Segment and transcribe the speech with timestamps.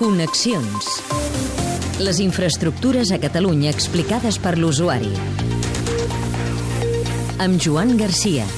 [0.00, 0.86] Connexions.
[2.00, 5.12] Les infraestructures a Catalunya explicades per l'usuari.
[7.44, 8.48] Amb Joan Garcia.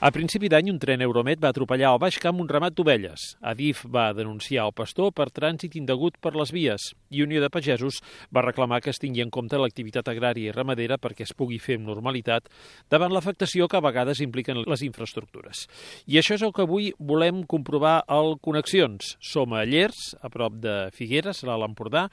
[0.00, 3.34] A principi d'any, un tren Euromet va atropellar al Baix Camp un ramat d'ovelles.
[3.44, 7.98] Adif va denunciar el pastor per trànsit indegut per les vies i Unió de Pagesos
[8.32, 11.76] va reclamar que es tingui en compte l'activitat agrària i ramadera perquè es pugui fer
[11.76, 12.48] amb normalitat
[12.88, 15.66] davant l'afectació que a vegades impliquen les infraestructures.
[16.08, 19.18] I això és el que avui volem comprovar al Connexions.
[19.20, 22.06] Som a Llers, a prop de Figueres, a l'Empordà,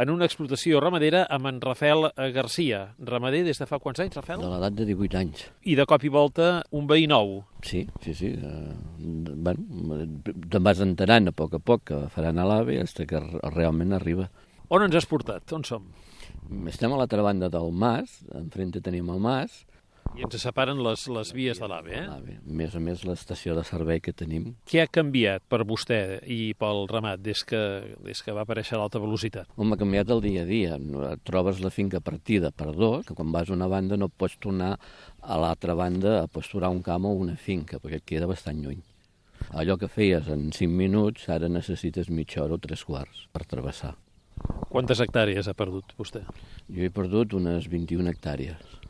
[0.00, 2.86] en una explotació ramadera amb en Rafael Garcia.
[3.04, 4.40] Ramader des de fa quants anys, Rafael?
[4.40, 5.46] De l'edat de 18 anys.
[5.68, 7.33] I de cop i volta un veí nou.
[7.64, 8.32] Sí, sí, sí.
[8.36, 8.74] Uh,
[9.46, 9.98] bueno,
[10.52, 13.22] te'n vas enterant a poc a poc que faran a l'AVE fins que
[13.54, 14.28] realment arriba.
[14.74, 15.52] On ens has portat?
[15.56, 15.86] On som?
[16.70, 19.62] Estem a l'altra banda del mas, enfrente tenim el mas.
[20.14, 22.02] I ens separen les, les vies de l'AVE, eh?
[22.06, 24.52] A més a més, l'estació de servei que tenim.
[24.70, 25.98] Què ha canviat per vostè
[26.30, 27.62] i pel ramat des que,
[28.06, 29.50] des que va aparèixer l'alta velocitat?
[29.58, 30.78] Home, ha canviat el dia a dia.
[31.26, 34.76] Trobes la finca partida per dos, que quan vas a una banda no pots tornar
[35.18, 38.84] a l'altra banda a pasturar un camp o una finca, perquè et queda bastant lluny.
[39.50, 43.96] Allò que feies en 5 minuts, ara necessites mitja hora o tres quarts per travessar.
[44.70, 46.22] Quantes hectàrees ha perdut vostè?
[46.70, 48.83] Jo he perdut unes 21 hectàrees.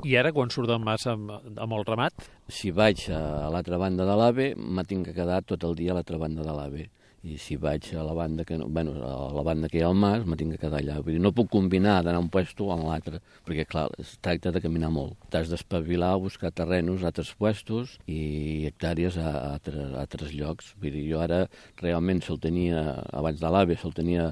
[0.00, 2.24] I ara, quan surt del mas amb, amb el ramat?
[2.48, 5.98] Si vaig a l'altra banda de l'AVE, m'ha tinc que quedar tot el dia a
[5.98, 6.86] l'altra banda de l'AVE.
[7.20, 9.98] I si vaig a la banda que, bueno, a la banda que hi ha al
[9.98, 10.94] mas, m'ha tinc que quedar allà.
[11.04, 14.62] Vull dir, no puc combinar d'anar un puesto amb l'altre, perquè, clar, es tracta de
[14.64, 15.18] caminar molt.
[15.28, 20.72] T'has d'espavilar, buscar terrenos a altres puestos i hectàrees a, a, altres, a altres llocs.
[20.80, 21.42] Vull dir, jo ara
[21.82, 24.30] realment se'l tenia, abans de l'AVE, se'l tenia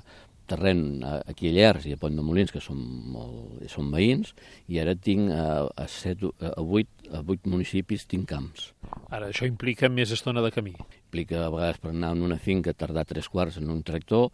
[0.48, 2.80] terreny aquí a Llers i a Pont de Molins, que són,
[3.14, 4.34] molt, són veïns,
[4.68, 8.72] i ara tinc a, a, set, a, 8, a 8 municipis tinc camps.
[9.08, 10.74] Ara, això implica més estona de camí.
[11.08, 14.30] Implica, a vegades, per anar en una finca, tardar tres quarts en un tractor,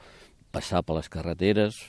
[0.54, 1.80] passar per les carreteres,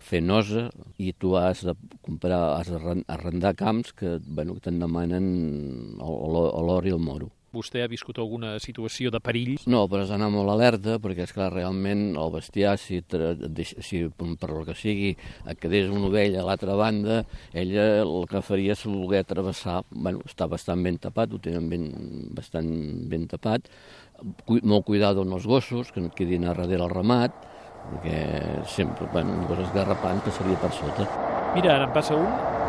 [0.00, 1.74] fer nosa, i tu has de
[2.04, 5.28] comprar, has d'arrendar camps que, bueno, que te'n demanen
[6.00, 7.30] l'or i el moro.
[7.50, 9.56] Vostè ha viscut alguna situació de perill?
[9.66, 13.00] No, però has d'anar molt alerta, perquè, és clar realment el bestiar, si,
[13.82, 15.10] si per el que sigui
[15.50, 20.22] et quedés una ovella a l'altra banda, ella el que faria és voler travessar, bueno,
[20.30, 21.90] està bastant ben tapat, ho tenen ben,
[22.38, 22.70] bastant
[23.10, 23.66] ben tapat,
[24.46, 27.34] molt cuidado amb els gossos, que no et quedin a darrere el ramat,
[27.90, 31.10] perquè sempre, bueno, un gos esgarrapant que seria per sota.
[31.56, 32.59] Mira, ara em passa un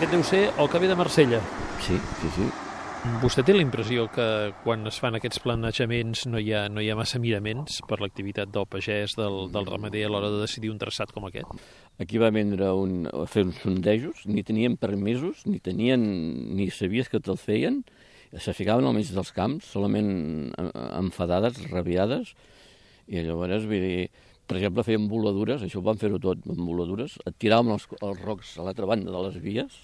[0.00, 1.38] Aquest deu ser el que ve de Marsella.
[1.84, 2.44] Sí, sí, sí.
[3.20, 4.24] Vostè té la impressió que
[4.62, 8.48] quan es fan aquests planejaments no hi ha, no hi ha massa miraments per l'activitat
[8.48, 11.52] del pagès, del, del ramader a l'hora de decidir un traçat com aquest?
[12.00, 16.00] Aquí va vendre un, a fer uns sondejos, ni tenien permisos, ni tenien,
[16.56, 17.82] ni sabies que te'l feien,
[18.40, 20.48] se ficaven al mig dels camps, solament
[20.96, 22.32] enfadades, rabiades,
[23.04, 24.08] i llavors, vull dir,
[24.50, 28.22] per exemple, feien voladures, això ho van fer-ho tot, amb voladures, et tiràvem els, els
[28.26, 29.76] rocs a l'altra banda de les vies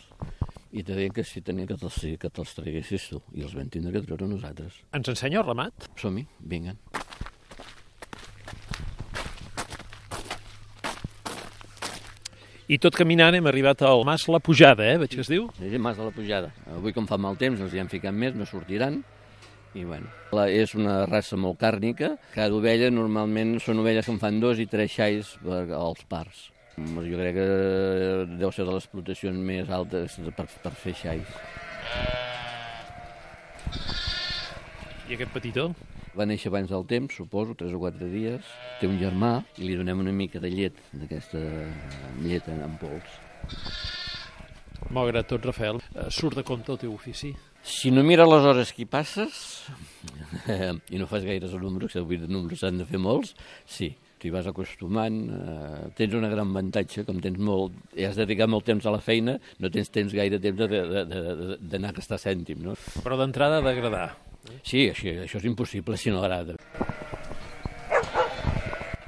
[0.74, 3.70] i te deien que si tenia que te'ls que te traguessis tu, i els vam
[3.70, 4.80] tindre que treure nosaltres.
[4.98, 5.86] Ens ensenya el ramat?
[6.02, 6.82] Som-hi, vinguen.
[12.66, 14.98] I tot caminant hem arribat al Mas La Pujada, eh?
[14.98, 15.46] Veig que es diu?
[15.60, 16.50] Sí, el Mas de la Pujada.
[16.74, 19.04] Avui, com fa mal temps, els hi han ficat més, no sortiran.
[19.76, 22.14] I bueno, la, és una raça molt càrnica.
[22.32, 26.46] Cada ovella normalment són ovelles que en fan dos i tres xais per, als parts.
[26.76, 27.46] Jo crec que
[28.40, 31.36] deu ser de les explotacions més altes per, per fer xais.
[35.06, 35.68] I aquest petitó?
[36.16, 38.48] Va néixer abans del temps, suposo, tres o quatre dies.
[38.80, 41.44] Té un germà i li donem una mica de llet, d'aquesta
[42.24, 43.20] llet en pols.
[44.96, 45.76] Malgrat tot, Rafael,
[46.08, 47.34] surt de compte el teu ofici?
[47.66, 49.38] Si no mires les hores que passes,
[50.94, 53.34] i no fas gaires números, que avui de números s'han de fer molts,
[53.68, 53.90] sí,
[54.22, 58.48] t'hi vas acostumant, eh, tens una gran avantatge, com tens molt, i has de dedicar
[58.48, 62.76] molt temps a la feina, no tens temps gaire temps d'anar a gastar cèntim, no?
[63.04, 64.08] Però d'entrada d'agradar.
[64.62, 66.56] Sí, això, això és impossible si no agrada.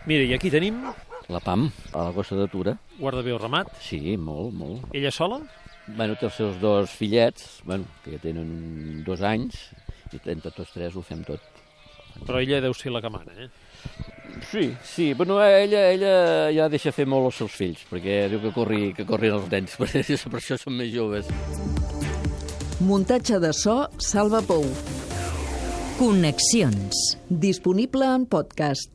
[0.04, 0.82] Mira, i aquí tenim...
[1.28, 2.72] La PAM, a la Costa de Tura.
[2.96, 3.72] Guarda bé el ramat?
[3.84, 4.86] Sí, molt, molt.
[4.96, 5.42] Ella sola?
[5.96, 9.56] Bueno, té els seus dos fillets, bueno, que ja tenen dos anys,
[10.12, 11.42] i entre tots tres ho fem tot.
[12.26, 13.48] Però ella deu ser la que mana, eh?
[14.50, 18.52] Sí, sí, bueno, ella, ella ja deixa fer molt els seus fills, perquè diu que
[18.54, 21.30] corri, que corrin els nens, per, per això són més joves.
[22.84, 24.66] Muntatge de so, Salva Pou.
[25.98, 27.18] Connexions.
[27.28, 28.92] Disponible en podcast.